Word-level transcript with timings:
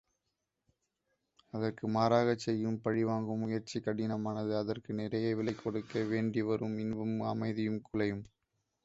அதற்கு 1.53 1.87
மாறாகச் 1.87 2.43
செய்யும் 2.45 2.79
பழிவாங்கும் 2.81 3.39
முயற்சி 3.39 3.79
கடினமானது 3.79 4.55
அதற்கு 4.55 4.93
நிறைய 4.93 5.35
விலை 5.35 5.55
கொடுக்க 5.55 6.03
வேண்டிவரும் 6.11 6.75
இன்பமும் 6.77 7.23
அமைதியும் 7.31 7.81
குலையும். 7.81 8.25